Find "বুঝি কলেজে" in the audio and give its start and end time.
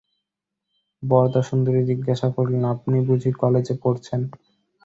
3.07-3.75